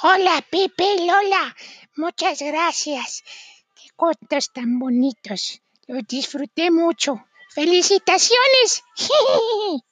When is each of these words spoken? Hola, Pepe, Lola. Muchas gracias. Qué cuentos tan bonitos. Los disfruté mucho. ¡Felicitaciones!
Hola, 0.00 0.44
Pepe, 0.48 1.06
Lola. 1.06 1.56
Muchas 1.96 2.40
gracias. 2.40 3.24
Qué 3.74 3.90
cuentos 3.96 4.52
tan 4.52 4.78
bonitos. 4.78 5.60
Los 5.88 6.06
disfruté 6.06 6.70
mucho. 6.70 7.24
¡Felicitaciones! 7.50 8.84